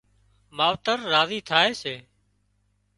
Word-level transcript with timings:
ماوتر 0.57 0.97
راضي 1.13 1.39
ٿائي 1.49 1.71
سي 1.81 1.95